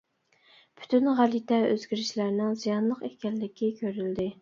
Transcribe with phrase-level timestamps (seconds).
[0.79, 4.33] پۈتۈن غەلىتە ئۆزگىرىشلەرنىڭ زىيانلىق ئىكەنلىكى كۆرۈلدى.